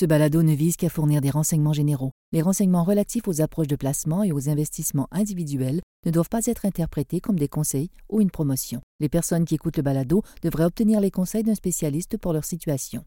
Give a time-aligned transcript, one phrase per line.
[0.00, 2.12] Ce balado ne vise qu'à fournir des renseignements généraux.
[2.32, 6.64] Les renseignements relatifs aux approches de placement et aux investissements individuels ne doivent pas être
[6.64, 8.80] interprétés comme des conseils ou une promotion.
[9.00, 13.04] Les personnes qui écoutent le balado devraient obtenir les conseils d'un spécialiste pour leur situation.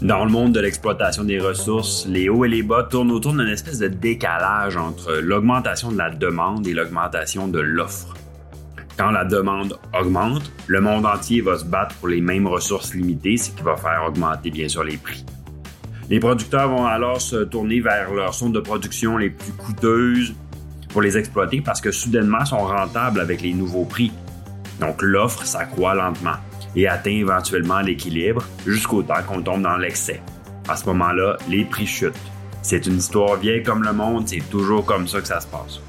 [0.00, 3.48] Dans le monde de l'exploitation des ressources, les hauts et les bas tournent autour d'une
[3.48, 8.14] espèce de décalage entre l'augmentation de la demande et l'augmentation de l'offre.
[8.96, 13.36] Quand la demande augmente, le monde entier va se battre pour les mêmes ressources limitées,
[13.36, 15.24] ce qui va faire augmenter bien sûr les prix.
[16.08, 20.34] Les producteurs vont alors se tourner vers leurs zones de production les plus coûteuses
[20.88, 24.12] pour les exploiter parce que soudainement sont rentables avec les nouveaux prix.
[24.80, 26.36] Donc l'offre s'accroît lentement
[26.74, 30.22] et atteint éventuellement l'équilibre jusqu'au temps qu'on tombe dans l'excès.
[30.68, 32.14] À ce moment-là, les prix chutent.
[32.62, 35.80] C'est une histoire vieille comme le monde, c'est toujours comme ça que ça se passe.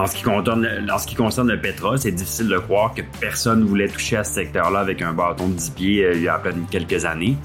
[0.00, 4.16] En ce, qui concerne, le pétrole, c'est difficile de croire que personne ne voulait toucher
[4.16, 6.64] à ce secteur-là avec un bâton de 10 pieds euh, il y a à peine
[6.70, 7.36] quelques années.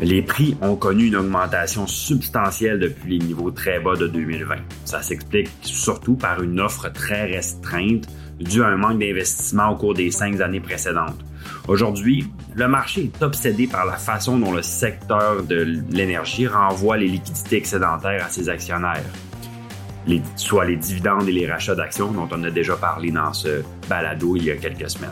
[0.00, 4.56] Les prix ont connu une augmentation substantielle depuis les niveaux très bas de 2020.
[4.84, 8.08] Ça s'explique surtout par une offre très restreinte
[8.40, 11.24] due à un manque d'investissement au cours des cinq années précédentes.
[11.68, 17.06] Aujourd'hui, le marché est obsédé par la façon dont le secteur de l'énergie renvoie les
[17.06, 18.48] liquidités excédentaires à ses
[20.36, 24.36] soit les dividendes et les rachats d'actions dont on a déjà parlé dans ce balado
[24.36, 25.10] il y a quelques semaines.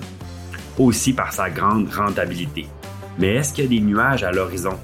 [0.79, 2.67] Aussi par sa grande rentabilité.
[3.19, 4.79] Mais est-ce qu'il y a des nuages à l'horizon?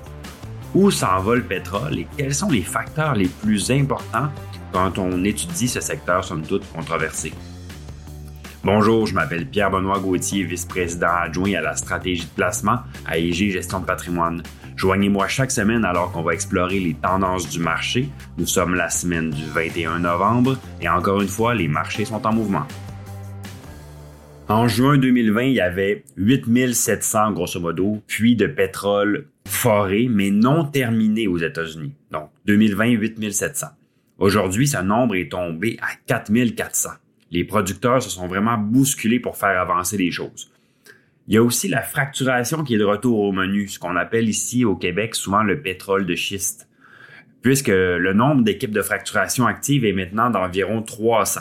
[0.75, 4.29] Où s'en va le pétrole et quels sont les facteurs les plus importants
[4.73, 7.33] quand on étudie ce secteur somme toute controversé?
[8.63, 13.81] Bonjour, je m'appelle Pierre-Benoît Gauthier, vice-président adjoint à la stratégie de placement à EG Gestion
[13.81, 14.43] de patrimoine.
[14.81, 18.09] Joignez-moi chaque semaine alors qu'on va explorer les tendances du marché.
[18.39, 22.33] Nous sommes la semaine du 21 novembre et encore une fois, les marchés sont en
[22.33, 22.67] mouvement.
[24.49, 30.65] En juin 2020, il y avait 8700 grosso modo puits de pétrole forés mais non
[30.65, 31.93] terminés aux États-Unis.
[32.11, 33.67] Donc 2020, 8700.
[34.17, 36.89] Aujourd'hui, ce nombre est tombé à 4400.
[37.31, 40.51] Les producteurs se sont vraiment bousculés pour faire avancer les choses.
[41.29, 44.29] Il y a aussi la fracturation qui est de retour au menu, ce qu'on appelle
[44.29, 46.69] ici au Québec souvent le pétrole de schiste,
[47.43, 51.41] puisque le nombre d'équipes de fracturation actives est maintenant d'environ 300.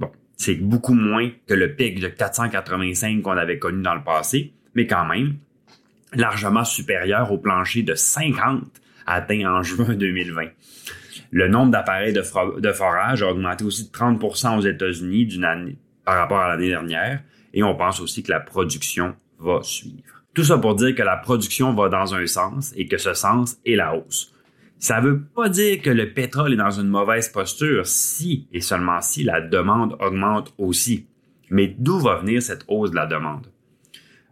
[0.00, 4.52] Bon, c'est beaucoup moins que le pic de 485 qu'on avait connu dans le passé,
[4.74, 5.36] mais quand même
[6.12, 8.64] largement supérieur au plancher de 50
[9.06, 10.48] atteint en juin 2020.
[11.30, 12.22] Le nombre d'appareils de,
[12.72, 17.22] forage a augmenté aussi de 30% aux États-Unis d'une année par rapport à l'année dernière,
[17.52, 20.22] et on pense aussi que la production va suivre.
[20.34, 23.56] Tout ça pour dire que la production va dans un sens et que ce sens
[23.64, 24.34] est la hausse.
[24.78, 28.60] Ça ne veut pas dire que le pétrole est dans une mauvaise posture si et
[28.60, 31.06] seulement si la demande augmente aussi.
[31.50, 33.46] Mais d'où va venir cette hausse de la demande?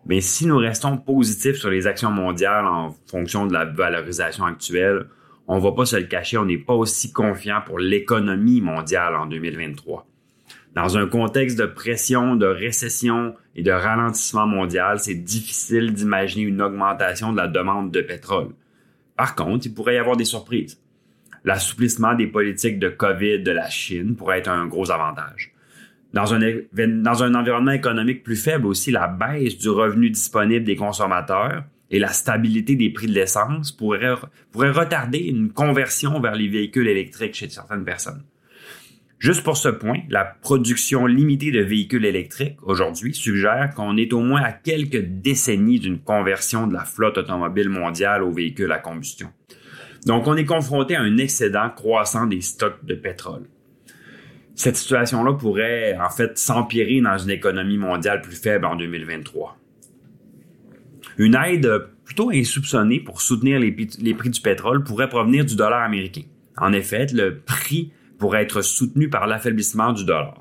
[0.04, 5.06] Mais si nous restons positifs sur les actions mondiales en fonction de la valorisation actuelle,
[5.46, 9.14] on ne va pas se le cacher, on n'est pas aussi confiant pour l'économie mondiale
[9.14, 10.06] en 2023.
[10.74, 16.62] Dans un contexte de pression, de récession et de ralentissement mondial, c'est difficile d'imaginer une
[16.62, 18.48] augmentation de la demande de pétrole.
[19.16, 20.80] Par contre, il pourrait y avoir des surprises.
[21.44, 25.52] L'assouplissement des politiques de COVID de la Chine pourrait être un gros avantage.
[26.14, 31.98] Dans un, environnement économique plus faible aussi, la baisse du revenu disponible des consommateurs et
[31.98, 34.14] la stabilité des prix de l'essence pourrait,
[34.50, 38.22] pourrait retarder une conversion vers les véhicules électriques chez certaines personnes.
[39.22, 44.18] Juste pour ce point, la production limitée de véhicules électriques aujourd'hui suggère qu'on est au
[44.18, 49.28] moins à quelques décennies d'une conversion de la flotte automobile mondiale aux véhicules à combustion.
[50.06, 53.44] Donc, on est confronté à un excédent croissant des stocks de pétrole.
[54.56, 59.56] Cette situation-là pourrait en fait s'empirer dans une économie mondiale plus faible en 2023.
[61.18, 61.70] Une aide
[62.04, 66.22] plutôt insoupçonnée pour soutenir les, prix du pétrole pourrait provenir du dollar américain.
[66.56, 70.40] En effet, le prix pourrait être soutenu par l'affaiblissement du dollar.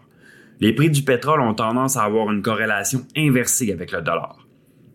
[0.59, 4.37] Les prix du pétrole ont tendance à avoir une corrélation inversée avec le dollar.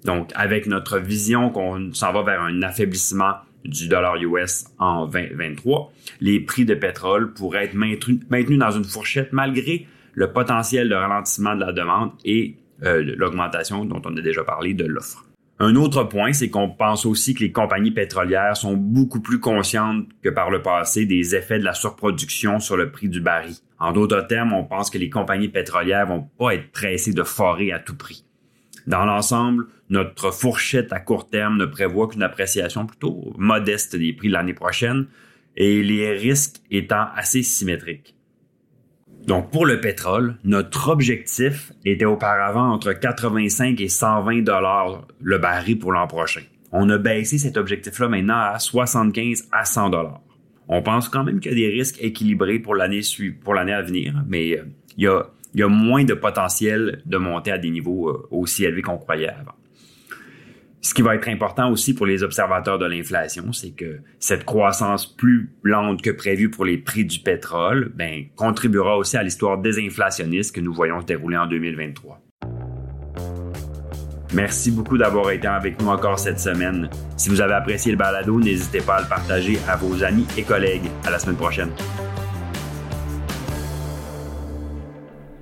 [0.05, 3.33] Donc, avec notre vision qu'on s'en va vers un affaiblissement
[3.65, 9.33] du dollar US en 2023, les prix de pétrole pourraient être maintenus, dans une fourchette
[9.33, 14.45] malgré le potentiel de ralentissement de la demande et euh, l'augmentation dont on a déjà
[14.45, 15.25] parlé de l'offre.
[15.59, 20.07] Un autre point, c'est qu'on pense aussi que les compagnies pétrolières sont beaucoup plus conscientes
[20.23, 23.55] que par le passé des effets de la surproduction sur le prix du baril.
[23.79, 27.73] En d'autres termes, on pense que les compagnies pétrolières vont pas être pressées de forer
[27.73, 28.25] à tout prix.
[28.87, 34.29] Dans l'ensemble, notre fourchette à court terme ne prévoit qu'une appréciation plutôt modeste des prix
[34.29, 35.07] de l'année prochaine
[35.57, 38.16] et les risques étant assez symétriques.
[39.27, 45.79] Donc, pour le pétrole, notre objectif était auparavant entre 85 et 120 dollars le baril
[45.79, 46.43] pour l'an prochain.
[46.71, 50.21] On a baissé cet objectif-là maintenant à 75 à 100 dollars.
[50.69, 53.01] On pense quand même qu'il y a des risques équilibrés pour l'année
[53.43, 54.65] pour l'année à venir, mais euh,
[54.97, 55.25] il y, a,
[55.55, 58.99] il y a moins de potentiel de monter à des niveaux euh, aussi élevés qu'on
[58.99, 59.55] croyait avant.
[60.87, 65.05] Ce qui va être important aussi pour les observateurs de l'inflation, c'est que cette croissance
[65.05, 70.55] plus lente que prévue pour les prix du pétrole ben, contribuera aussi à l'histoire désinflationniste
[70.55, 72.21] que nous voyons se dérouler en 2023.
[74.33, 76.89] Merci beaucoup d'avoir été avec nous encore cette semaine.
[77.17, 80.45] Si vous avez apprécié le balado, n'hésitez pas à le partager à vos amis et
[80.45, 80.89] collègues.
[81.05, 81.71] À la semaine prochaine.